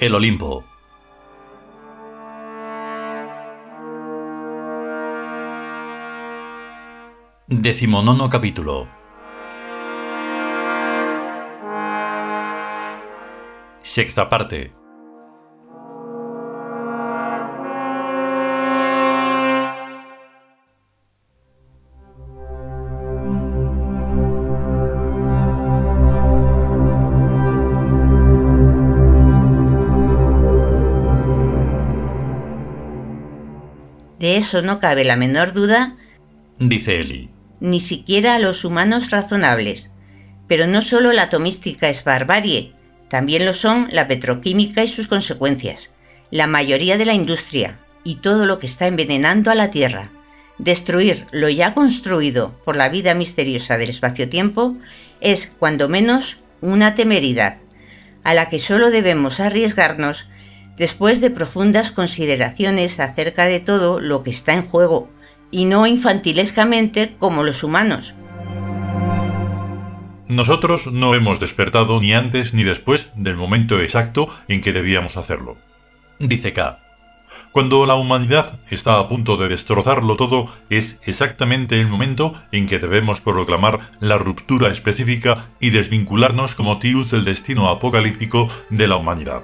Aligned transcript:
El 0.00 0.14
Olimpo. 0.14 0.64
Decimonono 7.48 8.28
capítulo. 8.28 8.88
Sexta 13.82 14.28
parte. 14.28 14.77
De 34.18 34.36
eso 34.36 34.62
no 34.62 34.78
cabe 34.78 35.04
la 35.04 35.16
menor 35.16 35.52
duda, 35.52 35.96
dice 36.58 37.00
Eli. 37.00 37.30
ni 37.60 37.80
siquiera 37.80 38.34
a 38.34 38.38
los 38.38 38.64
humanos 38.64 39.10
razonables. 39.10 39.90
Pero 40.46 40.66
no 40.66 40.82
solo 40.82 41.12
la 41.12 41.24
atomística 41.24 41.88
es 41.88 42.02
barbarie, 42.04 42.72
también 43.08 43.44
lo 43.44 43.52
son 43.52 43.88
la 43.90 44.06
petroquímica 44.06 44.82
y 44.82 44.88
sus 44.88 45.06
consecuencias, 45.06 45.90
la 46.30 46.46
mayoría 46.46 46.96
de 46.96 47.04
la 47.04 47.14
industria 47.14 47.78
y 48.04 48.16
todo 48.16 48.46
lo 48.46 48.58
que 48.58 48.66
está 48.66 48.86
envenenando 48.86 49.50
a 49.50 49.54
la 49.54 49.70
Tierra. 49.70 50.10
Destruir 50.58 51.26
lo 51.30 51.48
ya 51.48 51.74
construido 51.74 52.58
por 52.64 52.76
la 52.76 52.88
vida 52.88 53.14
misteriosa 53.14 53.76
del 53.76 53.90
espacio-tiempo 53.90 54.76
es, 55.20 55.52
cuando 55.58 55.88
menos, 55.88 56.38
una 56.60 56.94
temeridad, 56.94 57.58
a 58.24 58.34
la 58.34 58.48
que 58.48 58.58
solo 58.58 58.90
debemos 58.90 59.40
arriesgarnos 59.40 60.26
después 60.78 61.20
de 61.20 61.30
profundas 61.30 61.90
consideraciones 61.90 63.00
acerca 63.00 63.44
de 63.44 63.60
todo 63.60 64.00
lo 64.00 64.22
que 64.22 64.30
está 64.30 64.54
en 64.54 64.62
juego, 64.62 65.08
y 65.50 65.64
no 65.64 65.86
infantilescamente 65.86 67.16
como 67.18 67.42
los 67.42 67.62
humanos. 67.62 68.14
Nosotros 70.28 70.92
no 70.92 71.14
hemos 71.14 71.40
despertado 71.40 72.00
ni 72.00 72.12
antes 72.12 72.52
ni 72.52 72.62
después 72.62 73.10
del 73.14 73.36
momento 73.36 73.80
exacto 73.80 74.28
en 74.46 74.60
que 74.60 74.74
debíamos 74.74 75.16
hacerlo. 75.16 75.56
Dice 76.18 76.52
K. 76.52 76.78
Cuando 77.50 77.86
la 77.86 77.94
humanidad 77.94 78.58
está 78.70 78.98
a 78.98 79.08
punto 79.08 79.38
de 79.38 79.48
destrozarlo 79.48 80.16
todo, 80.16 80.52
es 80.68 81.00
exactamente 81.06 81.80
el 81.80 81.88
momento 81.88 82.34
en 82.52 82.66
que 82.66 82.78
debemos 82.78 83.22
proclamar 83.22 83.90
la 84.00 84.18
ruptura 84.18 84.68
específica 84.68 85.48
y 85.58 85.70
desvincularnos 85.70 86.54
como 86.54 86.78
tíos 86.78 87.10
del 87.10 87.24
destino 87.24 87.70
apocalíptico 87.70 88.48
de 88.68 88.86
la 88.86 88.96
humanidad 88.96 89.42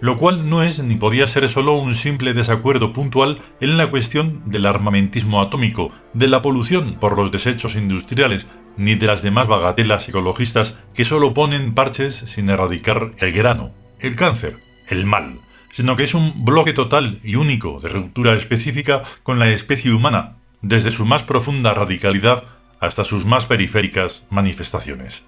lo 0.00 0.16
cual 0.16 0.48
no 0.48 0.62
es 0.62 0.78
ni 0.78 0.96
podía 0.96 1.26
ser 1.26 1.48
solo 1.48 1.74
un 1.74 1.94
simple 1.94 2.34
desacuerdo 2.34 2.92
puntual 2.92 3.40
en 3.60 3.76
la 3.76 3.88
cuestión 3.88 4.50
del 4.50 4.66
armamentismo 4.66 5.40
atómico, 5.40 5.92
de 6.14 6.28
la 6.28 6.42
polución 6.42 6.96
por 7.00 7.16
los 7.16 7.30
desechos 7.30 7.74
industriales, 7.74 8.46
ni 8.76 8.94
de 8.94 9.06
las 9.06 9.22
demás 9.22 9.48
bagatelas 9.48 10.08
ecologistas 10.08 10.76
que 10.94 11.04
solo 11.04 11.34
ponen 11.34 11.74
parches 11.74 12.14
sin 12.14 12.48
erradicar 12.48 13.12
el 13.18 13.32
grano, 13.32 13.72
el 14.00 14.14
cáncer, 14.14 14.56
el 14.88 15.04
mal, 15.04 15.34
sino 15.72 15.96
que 15.96 16.04
es 16.04 16.14
un 16.14 16.44
bloque 16.44 16.72
total 16.72 17.20
y 17.22 17.34
único 17.34 17.80
de 17.80 17.88
ruptura 17.88 18.34
específica 18.34 19.02
con 19.22 19.38
la 19.38 19.48
especie 19.48 19.92
humana, 19.92 20.36
desde 20.62 20.90
su 20.90 21.04
más 21.04 21.22
profunda 21.22 21.74
radicalidad 21.74 22.44
hasta 22.80 23.04
sus 23.04 23.26
más 23.26 23.46
periféricas 23.46 24.24
manifestaciones. 24.30 25.24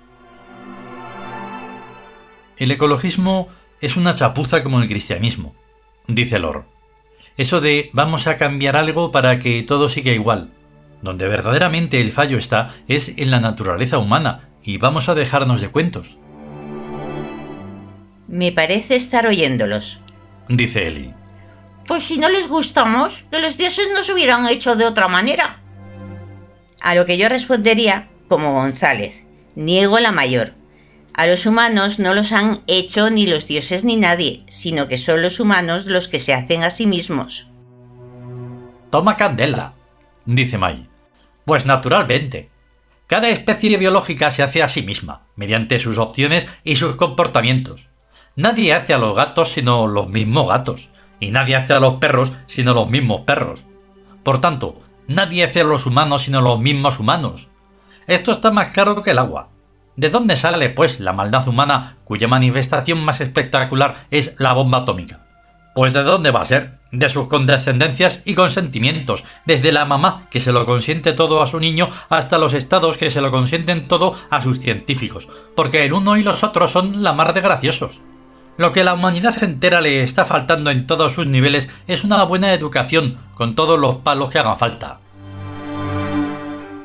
El 2.56 2.70
ecologismo 2.70 3.48
es 3.80 3.96
una 3.96 4.14
chapuza 4.14 4.62
como 4.62 4.80
el 4.80 4.88
cristianismo, 4.88 5.54
dice 6.06 6.38
Lor. 6.38 6.64
Eso 7.36 7.60
de 7.60 7.90
vamos 7.92 8.26
a 8.26 8.36
cambiar 8.36 8.76
algo 8.76 9.12
para 9.12 9.38
que 9.38 9.62
todo 9.62 9.88
siga 9.88 10.12
igual. 10.12 10.50
Donde 11.02 11.28
verdaderamente 11.28 12.00
el 12.00 12.12
fallo 12.12 12.36
está 12.36 12.74
es 12.86 13.12
en 13.16 13.30
la 13.30 13.40
naturaleza 13.40 13.98
humana 13.98 14.50
y 14.62 14.76
vamos 14.76 15.08
a 15.08 15.14
dejarnos 15.14 15.60
de 15.60 15.68
cuentos. 15.68 16.18
Me 18.28 18.52
parece 18.52 18.96
estar 18.96 19.26
oyéndolos, 19.26 19.98
dice 20.48 20.86
Eli. 20.86 21.14
Pues 21.86 22.04
si 22.04 22.18
no 22.18 22.28
les 22.28 22.46
gustamos, 22.46 23.24
que 23.32 23.40
los 23.40 23.56
dioses 23.56 23.88
nos 23.92 24.08
hubieran 24.10 24.46
hecho 24.46 24.76
de 24.76 24.84
otra 24.84 25.08
manera. 25.08 25.60
A 26.80 26.94
lo 26.94 27.04
que 27.04 27.18
yo 27.18 27.28
respondería, 27.28 28.08
como 28.28 28.52
González, 28.52 29.24
niego 29.56 29.98
la 29.98 30.12
mayor. 30.12 30.59
A 31.14 31.26
los 31.26 31.44
humanos 31.44 31.98
no 31.98 32.14
los 32.14 32.32
han 32.32 32.62
hecho 32.66 33.10
ni 33.10 33.26
los 33.26 33.46
dioses 33.46 33.84
ni 33.84 33.96
nadie, 33.96 34.44
sino 34.48 34.86
que 34.86 34.98
son 34.98 35.22
los 35.22 35.40
humanos 35.40 35.86
los 35.86 36.08
que 36.08 36.18
se 36.18 36.32
hacen 36.32 36.62
a 36.62 36.70
sí 36.70 36.86
mismos. 36.86 37.46
Toma 38.90 39.16
candela, 39.16 39.74
dice 40.24 40.58
Mai. 40.58 40.88
Pues 41.44 41.66
naturalmente. 41.66 42.50
Cada 43.06 43.28
especie 43.28 43.76
biológica 43.76 44.30
se 44.30 44.42
hace 44.42 44.62
a 44.62 44.68
sí 44.68 44.82
misma, 44.82 45.26
mediante 45.34 45.80
sus 45.80 45.98
opciones 45.98 46.46
y 46.62 46.76
sus 46.76 46.94
comportamientos. 46.94 47.88
Nadie 48.36 48.72
hace 48.72 48.94
a 48.94 48.98
los 48.98 49.16
gatos 49.16 49.52
sino 49.52 49.88
los 49.88 50.08
mismos 50.08 50.48
gatos, 50.48 50.90
y 51.18 51.32
nadie 51.32 51.56
hace 51.56 51.72
a 51.72 51.80
los 51.80 51.94
perros 51.94 52.32
sino 52.46 52.72
los 52.72 52.88
mismos 52.88 53.22
perros. 53.22 53.66
Por 54.22 54.40
tanto, 54.40 54.80
nadie 55.08 55.44
hace 55.44 55.62
a 55.62 55.64
los 55.64 55.86
humanos 55.86 56.22
sino 56.22 56.40
los 56.40 56.60
mismos 56.60 57.00
humanos. 57.00 57.48
Esto 58.06 58.32
está 58.32 58.50
más 58.50 58.72
claro 58.72 59.02
que 59.02 59.10
el 59.10 59.18
agua. 59.18 59.48
¿De 60.00 60.08
dónde 60.08 60.34
sale, 60.34 60.70
pues, 60.70 60.98
la 60.98 61.12
maldad 61.12 61.46
humana 61.46 61.98
cuya 62.04 62.26
manifestación 62.26 63.04
más 63.04 63.20
espectacular 63.20 64.06
es 64.10 64.34
la 64.38 64.54
bomba 64.54 64.78
atómica? 64.78 65.20
Pues 65.74 65.92
de 65.92 66.02
dónde 66.02 66.30
va 66.30 66.40
a 66.40 66.46
ser? 66.46 66.78
De 66.90 67.10
sus 67.10 67.28
condescendencias 67.28 68.22
y 68.24 68.32
consentimientos, 68.32 69.24
desde 69.44 69.72
la 69.72 69.84
mamá 69.84 70.26
que 70.30 70.40
se 70.40 70.52
lo 70.52 70.64
consiente 70.64 71.12
todo 71.12 71.42
a 71.42 71.46
su 71.46 71.60
niño 71.60 71.90
hasta 72.08 72.38
los 72.38 72.54
estados 72.54 72.96
que 72.96 73.10
se 73.10 73.20
lo 73.20 73.30
consienten 73.30 73.88
todo 73.88 74.16
a 74.30 74.40
sus 74.40 74.58
científicos, 74.58 75.28
porque 75.54 75.84
el 75.84 75.92
uno 75.92 76.16
y 76.16 76.22
los 76.22 76.44
otros 76.44 76.70
son 76.70 77.02
la 77.02 77.12
mar 77.12 77.34
de 77.34 77.42
graciosos. 77.42 78.00
Lo 78.56 78.70
que 78.70 78.84
la 78.84 78.94
humanidad 78.94 79.44
entera 79.44 79.82
le 79.82 80.02
está 80.02 80.24
faltando 80.24 80.70
en 80.70 80.86
todos 80.86 81.12
sus 81.12 81.26
niveles 81.26 81.68
es 81.86 82.04
una 82.04 82.24
buena 82.24 82.54
educación, 82.54 83.18
con 83.34 83.54
todos 83.54 83.78
los 83.78 83.96
palos 83.96 84.30
que 84.30 84.38
hagan 84.38 84.56
falta. 84.56 84.98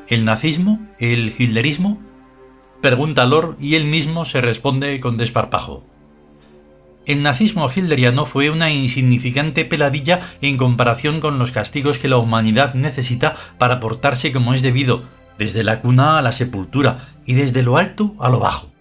¿El 0.06 0.26
nazismo? 0.26 0.86
¿El 0.98 1.32
hitlerismo? 1.38 2.05
Pregunta 2.80 3.24
Lor 3.24 3.56
y 3.60 3.74
él 3.74 3.84
mismo 3.84 4.24
se 4.24 4.40
responde 4.40 5.00
con 5.00 5.16
desparpajo. 5.16 5.84
El 7.06 7.22
nazismo 7.22 7.68
hilderiano 7.74 8.24
fue 8.26 8.50
una 8.50 8.70
insignificante 8.70 9.64
peladilla 9.64 10.20
en 10.42 10.56
comparación 10.56 11.20
con 11.20 11.38
los 11.38 11.52
castigos 11.52 11.98
que 11.98 12.08
la 12.08 12.18
humanidad 12.18 12.74
necesita 12.74 13.36
para 13.58 13.78
portarse 13.78 14.32
como 14.32 14.54
es 14.54 14.62
debido, 14.62 15.04
desde 15.38 15.62
la 15.62 15.80
cuna 15.80 16.18
a 16.18 16.22
la 16.22 16.32
sepultura 16.32 17.14
y 17.24 17.34
desde 17.34 17.62
lo 17.62 17.76
alto 17.76 18.14
a 18.18 18.28
lo 18.28 18.40
bajo. 18.40 18.72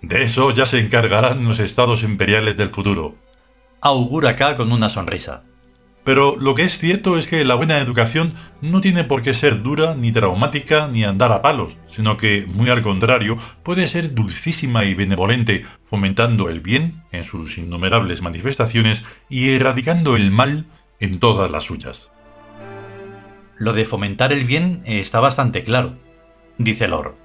De 0.00 0.22
eso 0.22 0.52
ya 0.52 0.64
se 0.64 0.78
encargarán 0.78 1.44
los 1.44 1.58
estados 1.58 2.04
imperiales 2.04 2.56
del 2.56 2.68
futuro. 2.68 3.16
Augura 3.80 4.30
acá 4.30 4.54
con 4.54 4.70
una 4.72 4.88
sonrisa. 4.88 5.42
Pero 6.08 6.36
lo 6.40 6.54
que 6.54 6.62
es 6.62 6.78
cierto 6.78 7.18
es 7.18 7.26
que 7.26 7.44
la 7.44 7.54
buena 7.54 7.76
educación 7.80 8.32
no 8.62 8.80
tiene 8.80 9.04
por 9.04 9.20
qué 9.20 9.34
ser 9.34 9.62
dura, 9.62 9.94
ni 9.94 10.10
traumática, 10.10 10.88
ni 10.88 11.04
andar 11.04 11.30
a 11.32 11.42
palos, 11.42 11.76
sino 11.86 12.16
que, 12.16 12.46
muy 12.46 12.70
al 12.70 12.80
contrario, 12.80 13.36
puede 13.62 13.86
ser 13.88 14.14
dulcísima 14.14 14.86
y 14.86 14.94
benevolente, 14.94 15.66
fomentando 15.84 16.48
el 16.48 16.62
bien 16.62 17.02
en 17.12 17.24
sus 17.24 17.58
innumerables 17.58 18.22
manifestaciones 18.22 19.04
y 19.28 19.50
erradicando 19.50 20.16
el 20.16 20.30
mal 20.30 20.64
en 20.98 21.20
todas 21.20 21.50
las 21.50 21.64
suyas. 21.64 22.08
Lo 23.58 23.74
de 23.74 23.84
fomentar 23.84 24.32
el 24.32 24.46
bien 24.46 24.80
está 24.86 25.20
bastante 25.20 25.62
claro, 25.62 25.96
dice 26.56 26.88
Lor. 26.88 27.16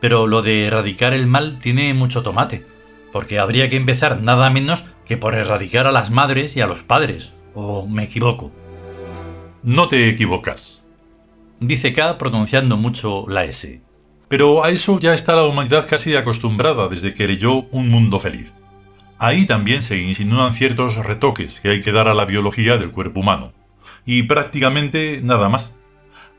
Pero 0.00 0.26
lo 0.26 0.42
de 0.42 0.66
erradicar 0.66 1.14
el 1.14 1.28
mal 1.28 1.60
tiene 1.60 1.94
mucho 1.94 2.24
tomate, 2.24 2.66
porque 3.12 3.38
habría 3.38 3.68
que 3.68 3.76
empezar 3.76 4.20
nada 4.20 4.50
menos 4.50 4.84
que 5.04 5.16
por 5.16 5.36
erradicar 5.36 5.86
a 5.86 5.92
las 5.92 6.10
madres 6.10 6.56
y 6.56 6.60
a 6.60 6.66
los 6.66 6.82
padres, 6.82 7.30
¿O 7.58 7.88
me 7.88 8.04
equivoco? 8.04 8.52
No 9.62 9.88
te 9.88 10.10
equivocas. 10.10 10.82
Dice 11.58 11.94
K 11.94 12.18
pronunciando 12.18 12.76
mucho 12.76 13.24
la 13.28 13.44
S. 13.44 13.80
Pero 14.28 14.62
a 14.62 14.68
eso 14.68 15.00
ya 15.00 15.14
está 15.14 15.34
la 15.34 15.44
humanidad 15.44 15.88
casi 15.88 16.14
acostumbrada 16.14 16.88
desde 16.88 17.14
que 17.14 17.26
leyó 17.26 17.62
Un 17.70 17.88
Mundo 17.88 18.20
Feliz. 18.20 18.52
Ahí 19.18 19.46
también 19.46 19.80
se 19.80 19.96
insinúan 19.96 20.52
ciertos 20.52 20.96
retoques 20.96 21.60
que 21.60 21.70
hay 21.70 21.80
que 21.80 21.92
dar 21.92 22.08
a 22.08 22.14
la 22.14 22.26
biología 22.26 22.76
del 22.76 22.90
cuerpo 22.90 23.20
humano. 23.20 23.54
Y 24.04 24.24
prácticamente 24.24 25.20
nada 25.24 25.48
más. 25.48 25.72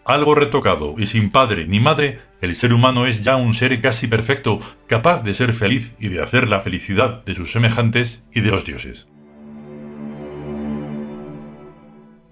Algo 0.05 0.35
retocado 0.35 0.93
y 0.99 1.07
sin 1.07 1.31
padre 1.31 1.65
ni 1.65 1.79
madre, 1.79 2.19
el 2.41 2.55
ser 2.55 2.73
humano 2.73 3.07
es 3.07 3.21
ya 3.23 3.37
un 3.37 3.55
ser 3.55 3.81
casi 3.81 4.05
perfecto, 4.05 4.59
capaz 4.85 5.23
de 5.23 5.33
ser 5.33 5.53
feliz 5.53 5.93
y 5.99 6.09
de 6.09 6.21
hacer 6.21 6.47
la 6.47 6.61
felicidad 6.61 7.25
de 7.25 7.33
sus 7.33 7.51
semejantes 7.51 8.23
y 8.31 8.41
de 8.41 8.51
los 8.51 8.65
dioses. 8.65 9.07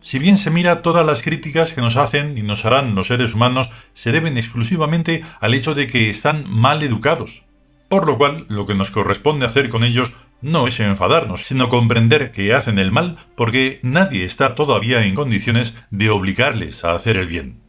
Si 0.05 0.19
bien 0.19 0.37
se 0.37 0.51
mira, 0.51 0.83
todas 0.83 1.03
las 1.03 1.23
críticas 1.23 1.73
que 1.73 1.81
nos 1.81 1.95
hacen 1.95 2.37
y 2.37 2.43
nos 2.43 2.63
harán 2.63 2.93
los 2.93 3.07
seres 3.07 3.33
humanos 3.33 3.71
se 3.95 4.11
deben 4.11 4.37
exclusivamente 4.37 5.25
al 5.41 5.55
hecho 5.55 5.73
de 5.73 5.87
que 5.87 6.11
están 6.11 6.45
mal 6.47 6.83
educados. 6.83 7.43
Por 7.89 8.05
lo 8.05 8.15
cual, 8.15 8.45
lo 8.47 8.67
que 8.67 8.75
nos 8.75 8.91
corresponde 8.91 9.47
hacer 9.47 9.67
con 9.67 9.83
ellos 9.83 10.13
no 10.41 10.67
es 10.67 10.79
enfadarnos, 10.79 11.41
sino 11.41 11.69
comprender 11.69 12.31
que 12.31 12.53
hacen 12.53 12.77
el 12.77 12.91
mal 12.91 13.17
porque 13.35 13.79
nadie 13.81 14.25
está 14.25 14.53
todavía 14.53 15.03
en 15.03 15.15
condiciones 15.15 15.73
de 15.89 16.11
obligarles 16.11 16.85
a 16.85 16.93
hacer 16.93 17.17
el 17.17 17.25
bien. 17.25 17.63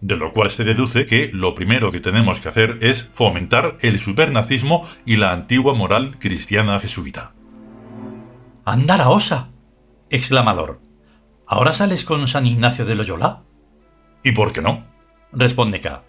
De 0.00 0.16
lo 0.16 0.32
cual 0.32 0.50
se 0.50 0.64
deduce 0.64 1.04
que 1.04 1.28
lo 1.30 1.54
primero 1.54 1.92
que 1.92 2.00
tenemos 2.00 2.40
que 2.40 2.48
hacer 2.48 2.78
es 2.80 3.10
fomentar 3.12 3.76
el 3.82 4.00
supernazismo 4.00 4.88
y 5.04 5.16
la 5.16 5.32
antigua 5.32 5.74
moral 5.74 6.16
cristiana 6.18 6.78
jesuita. 6.78 7.34
¡Anda 8.64 8.96
la 8.96 9.10
osa! 9.10 9.50
exclamador. 10.08 10.80
¿Ahora 11.54 11.74
sales 11.74 12.06
con 12.06 12.26
San 12.28 12.46
Ignacio 12.46 12.86
de 12.86 12.94
Loyola? 12.94 13.42
¿Y 14.24 14.32
por 14.32 14.52
qué 14.52 14.62
no? 14.62 14.86
responde 15.32 15.80
K. 15.80 16.02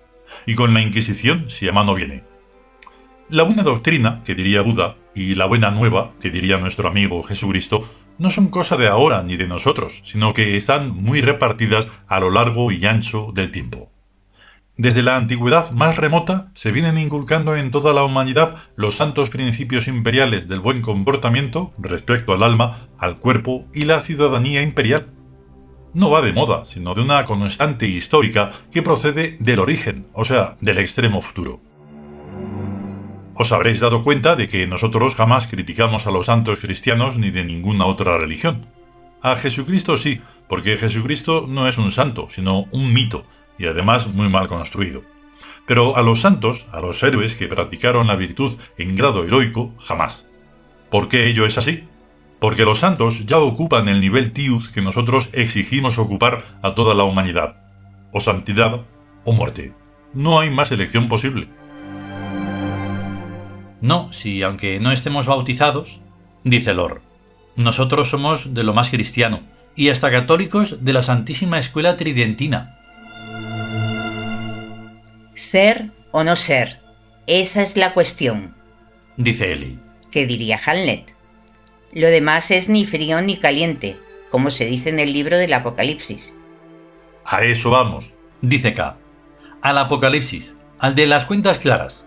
Y 0.46 0.56
con 0.56 0.74
la 0.74 0.80
Inquisición, 0.80 1.50
si 1.50 1.68
a 1.68 1.74
mano 1.74 1.96
viene. 1.96 2.24
La 3.28 3.44
buena 3.44 3.62
doctrina, 3.62 4.22
que 4.24 4.36
diría 4.36 4.62
Buda, 4.62 4.96
y 5.14 5.36
la 5.36 5.46
buena 5.46 5.70
nueva, 5.70 6.14
que 6.22 6.30
diría 6.30 6.60
nuestro 6.60 6.88
amigo 6.88 7.22
Jesucristo, 7.24 7.82
no 8.18 8.30
son 8.30 8.48
cosa 8.48 8.78
de 8.78 8.88
ahora 8.88 9.22
ni 9.22 9.36
de 9.36 9.50
nosotros, 9.50 10.02
sino 10.06 10.32
que 10.34 10.56
están 10.56 10.96
muy 10.96 11.20
repartidas 11.20 11.92
a 12.08 12.22
lo 12.22 12.30
largo 12.30 12.72
y 12.72 12.86
ancho 12.86 13.34
del 13.36 13.52
tiempo. 13.52 13.92
Desde 14.78 15.04
la 15.04 15.18
antigüedad 15.18 15.72
más 15.72 15.98
remota 15.98 16.52
se 16.54 16.72
vienen 16.72 16.98
inculcando 16.98 17.58
en 17.58 17.70
toda 17.70 17.92
la 17.92 18.06
humanidad 18.06 18.56
los 18.78 18.96
santos 18.96 19.30
principios 19.30 19.90
imperiales 19.90 20.48
del 20.48 20.62
buen 20.62 20.80
comportamiento 20.82 21.74
respecto 21.78 22.34
al 22.34 22.44
alma, 22.44 22.88
al 22.98 23.18
cuerpo 23.18 23.66
y 23.74 23.84
la 23.84 24.00
ciudadanía 24.00 24.62
imperial. 24.62 25.08
No 25.94 26.10
va 26.10 26.22
de 26.22 26.34
moda, 26.34 26.66
sino 26.66 26.96
de 26.96 27.02
una 27.02 27.24
constante 27.24 27.88
histórica 27.88 28.52
que 28.72 28.82
procede 28.82 29.38
del 29.40 29.60
origen, 29.60 30.08
o 30.14 30.26
sea, 30.26 30.58
del 30.60 30.80
extremo 30.80 31.22
futuro. 31.22 31.62
Os 33.36 33.52
habréis 33.52 33.80
dado 33.80 34.04
cuenta 34.04 34.36
de 34.36 34.48
que 34.48 34.66
nosotros 34.68 35.16
jamás 35.16 35.48
criticamos 35.48 36.08
a 36.08 36.12
los 36.12 36.28
santos 36.28 36.60
cristianos 36.60 37.20
ni 37.20 37.30
de 37.30 37.44
ninguna 37.44 37.86
otra 37.86 38.18
religión. 38.18 38.66
A 39.22 39.36
Jesucristo 39.36 39.98
sí, 39.98 40.22
porque 40.48 40.78
Jesucristo 40.78 41.46
no 41.48 41.68
es 41.68 41.78
un 41.78 41.92
santo, 41.92 42.28
sino 42.32 42.66
un 42.72 42.92
mito, 42.92 43.26
y 43.60 43.68
además 43.68 44.08
muy 44.08 44.30
mal 44.30 44.48
construido. 44.48 45.04
Pero 45.68 45.96
a 45.96 46.02
los 46.02 46.22
santos, 46.22 46.66
a 46.72 46.80
los 46.80 47.02
héroes 47.04 47.36
que 47.36 47.48
practicaron 47.48 48.08
la 48.08 48.16
virtud 48.16 48.56
en 48.78 48.96
grado 48.96 49.24
heroico, 49.24 49.74
jamás. 49.80 50.26
¿Por 50.90 51.08
qué 51.08 51.28
ello 51.28 51.46
es 51.46 51.58
así? 51.58 51.86
Porque 52.44 52.66
los 52.66 52.80
santos 52.80 53.26
ya 53.26 53.38
ocupan 53.38 53.88
el 53.88 54.02
nivel 54.02 54.34
tiud 54.34 54.68
que 54.74 54.82
nosotros 54.82 55.30
exigimos 55.32 55.98
ocupar 55.98 56.44
a 56.62 56.76
toda 56.76 56.94
la 56.94 57.06
humanidad. 57.06 57.56
O 58.12 58.20
santidad 58.20 58.82
o 59.24 59.32
muerte. 59.32 59.72
No 60.14 60.42
hay 60.42 60.50
más 60.50 60.70
elección 60.74 61.08
posible. 61.08 61.48
No, 63.80 64.12
si 64.12 64.44
aunque 64.44 64.82
no 64.82 64.92
estemos 64.92 65.26
bautizados, 65.26 66.02
dice 66.44 66.74
Lor, 66.74 67.02
nosotros 67.56 68.10
somos 68.10 68.54
de 68.54 68.66
lo 68.66 68.74
más 68.74 68.90
cristiano, 68.90 69.40
y 69.78 69.88
hasta 69.88 70.12
católicos 70.12 70.84
de 70.84 70.92
la 70.92 71.02
Santísima 71.02 71.60
Escuela 71.60 71.96
Tridentina. 71.96 72.78
Ser 75.34 75.92
o 76.12 76.26
no 76.26 76.36
ser, 76.36 76.82
esa 77.26 77.62
es 77.62 77.78
la 77.78 77.94
cuestión, 77.94 78.54
dice 79.16 79.54
Eli. 79.54 79.80
¿Qué 80.12 80.26
diría 80.26 80.60
Hamlet? 80.66 81.23
Lo 81.96 82.08
demás 82.08 82.50
es 82.52 82.70
ni 82.70 82.86
frío 82.86 83.22
ni 83.22 83.38
caliente, 83.38 83.98
como 84.32 84.50
se 84.50 84.66
dice 84.66 84.90
en 84.90 85.00
el 85.00 85.14
libro 85.14 85.38
del 85.38 85.54
Apocalipsis. 85.54 86.34
A 87.26 87.44
eso 87.44 87.70
vamos, 87.70 88.12
dice 88.42 88.74
K. 88.74 88.98
Al 89.62 89.78
Apocalipsis, 89.78 90.54
al 90.80 90.96
de 90.96 91.06
las 91.06 91.26
cuentas 91.26 91.60
claras. 91.60 92.04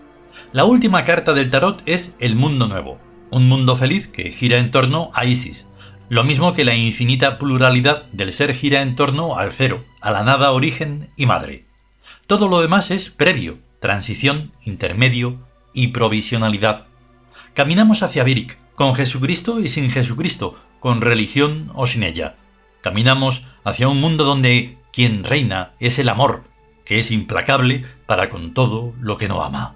La 0.51 0.65
última 0.65 1.03
carta 1.03 1.33
del 1.33 1.49
tarot 1.49 1.81
es 1.85 2.13
el 2.19 2.35
mundo 2.35 2.67
nuevo, 2.67 2.99
un 3.31 3.47
mundo 3.47 3.77
feliz 3.77 4.07
que 4.07 4.31
gira 4.31 4.57
en 4.57 4.71
torno 4.71 5.09
a 5.13 5.25
Isis, 5.25 5.65
lo 6.09 6.23
mismo 6.23 6.53
que 6.53 6.65
la 6.65 6.75
infinita 6.75 7.37
pluralidad 7.37 8.03
del 8.11 8.33
ser 8.33 8.53
gira 8.53 8.81
en 8.81 8.95
torno 8.95 9.37
al 9.37 9.51
cero, 9.51 9.83
a 10.01 10.11
la 10.11 10.23
nada 10.23 10.51
origen 10.51 11.09
y 11.15 11.25
madre. 11.25 11.65
Todo 12.27 12.49
lo 12.49 12.61
demás 12.61 12.91
es 12.91 13.09
previo, 13.09 13.59
transición, 13.79 14.51
intermedio 14.63 15.39
y 15.73 15.87
provisionalidad. 15.87 16.87
Caminamos 17.53 18.03
hacia 18.03 18.23
Virik, 18.23 18.57
con 18.77 18.93
Jesucristo 18.93 19.59
y 19.59 19.69
sin 19.69 19.89
Jesucristo, 19.89 20.53
con 20.79 21.01
religión 21.01 21.71
o 21.73 21.87
sin 21.87 22.03
ella. 22.03 22.35
Caminamos 22.81 23.43
hacia 23.63 23.87
un 23.87 23.99
mundo 23.99 24.23
donde 24.23 24.77
quien 24.93 25.23
reina 25.23 25.71
es 25.79 25.97
el 25.97 26.09
amor, 26.09 26.43
que 26.85 26.99
es 26.99 27.09
implacable 27.09 27.83
para 28.05 28.29
con 28.29 28.53
todo 28.53 28.93
lo 29.01 29.17
que 29.17 29.27
no 29.27 29.43
ama. 29.43 29.73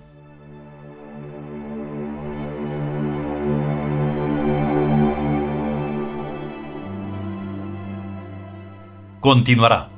continuará. 9.21 9.90